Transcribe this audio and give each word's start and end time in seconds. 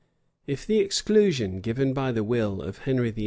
If 0.47 0.65
the 0.65 0.79
exclusion 0.79 1.59
given 1.61 1.93
by 1.93 2.11
the 2.11 2.23
will 2.23 2.59
of 2.63 2.79
Henry 2.79 3.11
VIII. 3.11 3.19